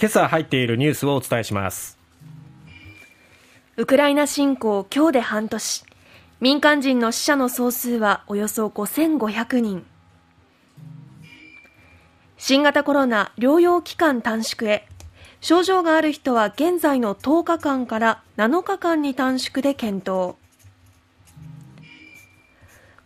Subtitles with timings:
[0.00, 1.98] 今朝入っているニュースをお伝えします。
[3.76, 5.84] ウクライナ侵攻今日で半年。
[6.40, 9.84] 民間人の死者の総数はおよそ5500人。
[12.38, 14.88] 新型コロナ療養期間短縮へ。
[15.42, 20.36] 症状がある人は現在の10日間から7日間に短縮で検討。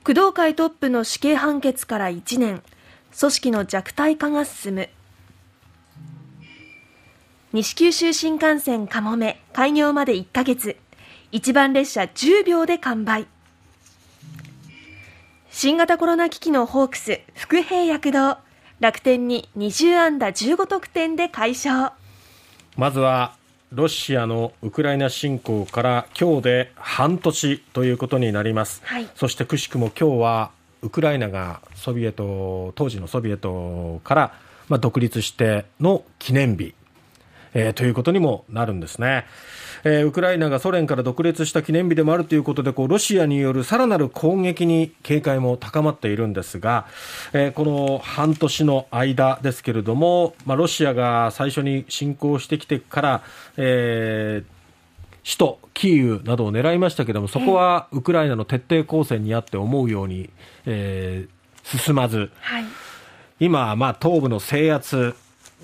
[0.05, 2.63] 工藤会トップの死刑判決から1年。
[3.19, 4.89] 組織の弱体化が進む。
[7.55, 10.77] 西九州新幹線かもめ開業まで1ヶ月。
[11.31, 13.29] 一番列車10秒で完売。
[15.53, 18.39] 新型コロナ危機のホークス福平躍動。
[18.81, 21.93] 楽天に20安打15得点で快勝。
[22.77, 23.37] まずは
[23.71, 30.51] ロシアのウクライナ侵攻から今日で半年ということになります、はい、そしてくしくも今日は
[30.83, 34.35] ウクライナがソビエト当時のソビエトから、
[34.69, 36.75] まあ、独立しての記念日
[37.55, 39.25] えー、ということにもなるんですね、
[39.85, 46.87] えー、ウクライナがソ連から独立した記念日でもあるということでこうロシアによるさらなる攻撃に警戒も高まっているんですが、
[47.33, 53.23] えー、この半年の間ですけれども、まあ、ロシアが最初に侵攻してきてから、
[53.57, 54.55] えー
[55.25, 60.29] 首都キーウなどを狙いましたけれども、そこはウクライナの徹底抗戦にあって思うように、
[60.67, 62.65] えー、進まず、はい、
[63.41, 65.15] 今、まあ、東部の制圧、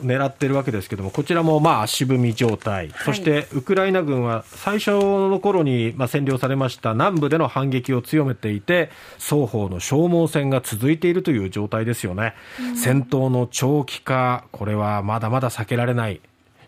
[0.03, 12.35] 狙ってるわけですけども、こちらもまあ足踏み状態、はい、そしてウクライナ軍は最初の頃にまあ占領されました南部での反撃を強めていて、双方の消耗戦が続いているという状態ですよね。
[12.61, 16.21] うん、戦闘の長期化、これはまだまだ避けられない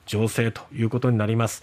[0.07, 1.63] 情勢ということになります。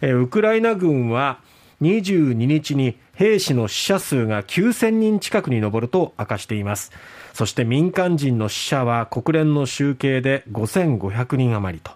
[0.00, 1.38] えウクライナ軍は
[1.82, 6.92] 22日に兵士の死者数が9000人近くに上ると明かしています。
[7.32, 11.92] そして民間人の死者は国連の集計で5500人余りと。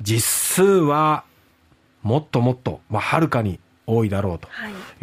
[0.00, 0.20] 実
[0.56, 1.24] 数は
[2.02, 4.48] もっともっと、まあ、はるかに多いだろうと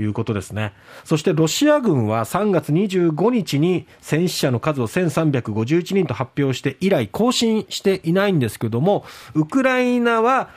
[0.01, 0.05] い。
[0.05, 0.73] うことですね、はい、
[1.05, 10.49] そしてロシア軍は3月25日に戦死者の数を1351人と発表して以来更新していないんですけどもウクライナは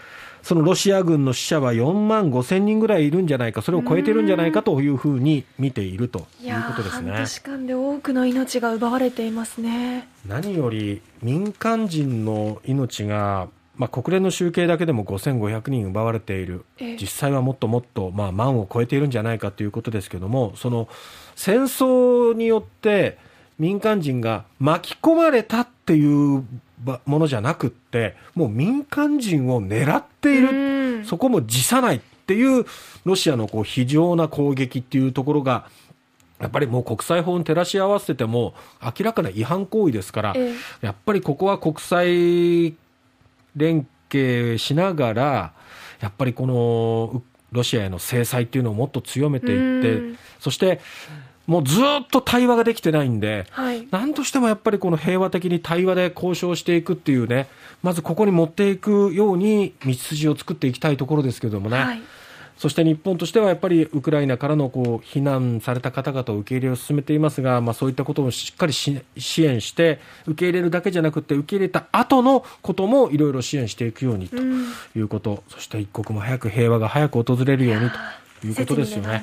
[0.47, 7.11] そのロシア軍の死者は4万5千人ぐらいいるんじゃないか、それを超えてるんじゃないかというふうに見ているということですね。
[7.11, 10.07] 半年間で多くの命が奪われていますね。
[10.25, 20.89] 何より民間人の命がまあ、国連の集計だけでも5500人奪われている、実際はもっともっと、まあ、万を超えているんじゃないかということですけれども、その
[21.34, 23.19] 戦争によって
[23.59, 26.45] 民間人が巻き込まれたっていう
[27.04, 32.64] ものじゃなくって、もう民間人を狙っている、そこも辞さないっていう、
[33.04, 35.69] ロシアのこう非常な攻撃っていうところが、
[36.41, 40.34] やっぱりもう国際法に照らし合わせても明らかな違反行為ですから、
[40.82, 42.75] やっぱりここは国際
[43.56, 45.53] 連携しながら、
[46.00, 47.22] やっぱりこの
[47.53, 49.82] ロシアへの制裁っていうのをもっと強めていっ
[50.12, 50.81] て、そして、
[51.47, 57.47] もうずっと対話ができてないんで、はい、何としてもやっぱりこの平和的に対話で交渉していくっていうね、
[57.83, 61.79] まずここに持っていくように道筋を作っていきたいところですけれどもね。
[61.79, 62.03] はい。
[62.57, 69.03] そして日本としてはやっぱりウクライナからのこう避難された方々を受け入れを進めていますが、まあ、そういったことをしっかり支
[69.45, 77.91] 援して受け入れるだけじゃなくて受け入れた後のこともいろいろ支援していくようにということ、うん、そして一刻も早く平和が早く訪れるように
[78.41, 79.23] ということですよね。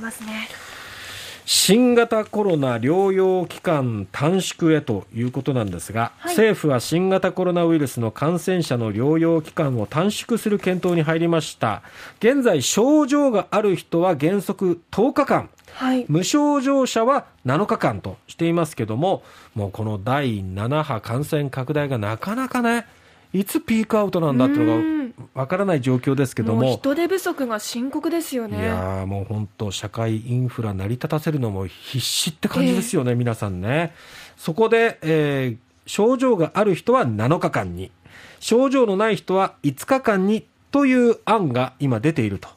[1.46, 11.82] 新型コロナ療養期間短縮へということなんですが、はい、政府は新型コロナウイルスの感染者の療養期間を短縮する検討に入りました。
[12.20, 15.50] 現在症状がある人は原則10日間。
[15.74, 19.24] はい、無症状者は7日間としていますけども
[19.56, 22.86] もうこの第7波感染拡大がなかなかね
[23.34, 25.03] いつピークアウトなんだっていうのが
[25.34, 26.74] わからない状況ですけども。
[26.74, 28.60] 人手不足が深刻ですよね。
[28.60, 33.94] いやもう本当社会インフラ成り立たせるのも必死って感じですよね、えー、皆さんね。
[34.38, 35.58] そこで、えー、
[35.88, 37.92] 症状がある人は7日間に
[38.40, 42.50] 症状のない人は5日間にという案が今出ていると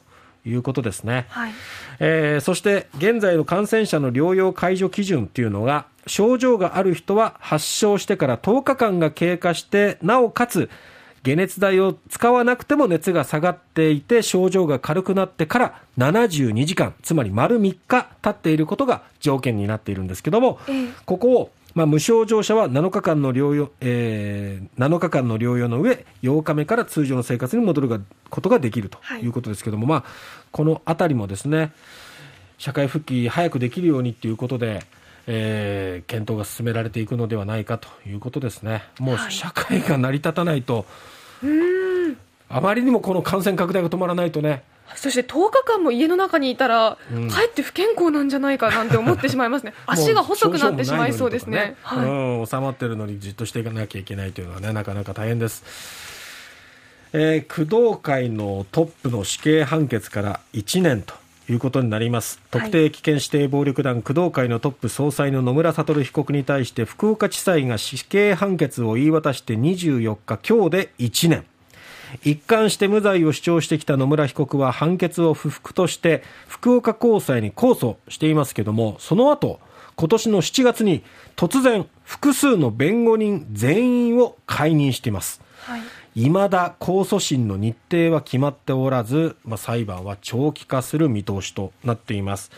[0.45, 1.53] いうことですね、はい。
[1.99, 10.69] えー、そして現在の感染者の療養解除基準っていうのが症状がある人は発症してから10日間が経過して、なおかつ、
[11.23, 29.27] 解熱剤を使わなくても熱が下がっていて症状が軽くなってから72時間つまり丸3日経っていることが条件になっているんですけども、えー、ここを、まあ、無症状者は7日間の療養、えー、7日間の療養の上8日目から通常の生活に戻ることができるとい。
[29.27, 30.11] うことですけども、はい、まあ、
[30.51, 31.71] このあたりもですね
[32.57, 34.83] 社会復帰早くできるようにということで
[35.27, 38.83] えー、検討が進められていくのではないかということですね。
[38.99, 40.85] もう社会が成り立たないと、
[41.41, 42.17] はい、
[42.49, 44.63] あまりにもこの感染拡大が止まらないとね。
[44.95, 55.63] そして10日間も家の中にいたら、うん、かえって不健康なんじゃないかなんて思ってしまいますね、 足が細くなってしまいそうですね、ねはい、うん、収まってるのにじっとしていかなきゃいけないというのはね、なかなか大変です。
[57.13, 61.13] えー、工藤会のトップの死刑判決から1年と
[61.49, 71.45] いうことになります、特定危険指定暴力団工藤会のトップ総裁の野村悟被告に対して福岡地裁が死刑判決を言い渡して24日今日で1年。
[72.23, 79.59] 一貫して無罪を主張してきた野村被告は判決を不服として福岡高裁に控訴していますけれどもその後
[79.97, 81.03] 今年の7月に
[81.35, 85.81] 突然複数の弁護人全員を解任しています、はい
[86.17, 92.49] 未だ控訴審の日程は決まっておらず、まあ、裁判は長期化する見通しとなっています、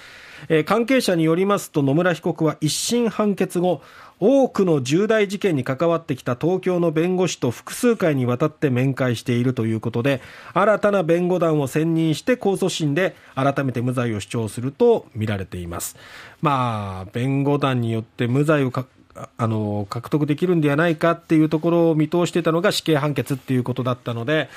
[0.47, 3.81] えー、関係者によりますと野村被告は一審判決後
[4.21, 10.21] 多くの重大事件に関わってきた東京の弁護士と複数回にわたって面会しているということで
[10.53, 15.97] 新たな弁護団を選任して控訴審で改めて無罪を主張するとみられています。
[16.41, 18.71] まあ弁護団によって無罪を
[19.37, 24.49] あの獲得できるんではないかっていうところを見通していたのが死刑判決っていうことだったので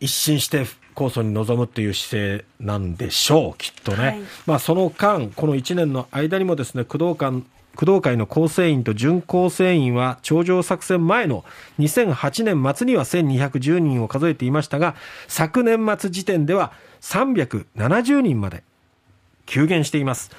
[0.00, 4.04] 一新して控訴に臨むっていう姿勢なんでしょう、きっとね。
[4.04, 7.44] はい、まあ、その間、この1年の間にもですね、工藤官
[7.76, 11.44] 工藤会の構成員と準構成員は頂上作戦前の
[11.78, 14.96] 2008年末には1210人を数えていましたが
[15.28, 18.64] 昨年末時点では370人まで
[19.46, 20.30] 急減しています。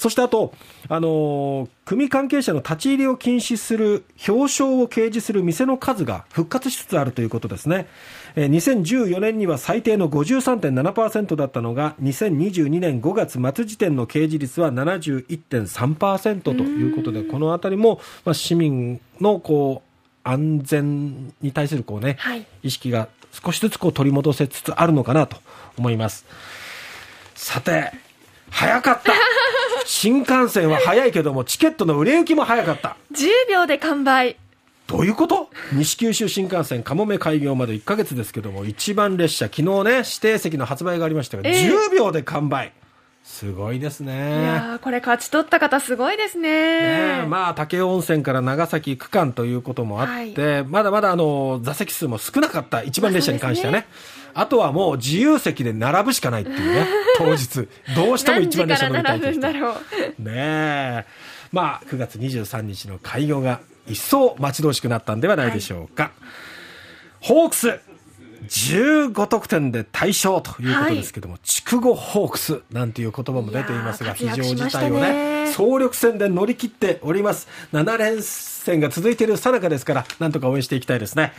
[0.00, 0.54] そしてあと、
[0.88, 7.86] あの組関係者の立ち入りを禁止する表彰を掲示する店の数が復活しつつあるということですね。
[8.34, 25.36] え2014年には最低の53.7%だったのが2022年5月末時点の掲示率は71.3%ということでこのあたりも、まあ、市民のこう安全に対するこうね、はい、意識が少しずつこう取り戻せつつあるのかなと
[25.76, 26.24] 思います。
[27.34, 27.92] さて、
[28.48, 29.12] 早かった
[29.86, 32.96] 新幹線は早いけども、チケットの売れ行きも早かった。
[33.12, 34.36] 10秒で完売。
[34.86, 35.50] どういうこと？
[35.72, 42.72] 西九州新幹線かもめ開業まで1か月ですけども、一番列車、昨日ね、指定席の発売がありましたが、えー、10秒で完売。
[43.30, 44.42] すごいですね。
[44.42, 47.20] いやこれ勝ち取った方すごいですね。
[47.22, 53.86] ねまあ、武雄温泉から長崎区間ということもあって、はい、まだまだあの、座席数も少なかった一番列車に関してはね。
[54.34, 56.86] あとはもう自由席で並ぶしかないっていうね、
[57.16, 57.68] 当日。
[57.94, 59.48] どうしても一番列車乗りたいという人。
[59.48, 59.54] ね
[60.26, 61.04] え。
[61.52, 66.02] まあ、9月23日の開業が一層待ち遠しくなったんではないでしょうか。
[66.02, 66.12] はい、
[67.20, 67.80] ホークス
[68.50, 77.46] 15得点で大勝ということですけども、はい、筑後ホークスなんていう言葉も出ていますが、非常事態をね、総力戦で乗り切っております。
[77.72, 81.32] 7連戦が続いているさなかですから、なんとか応援していきたいですね。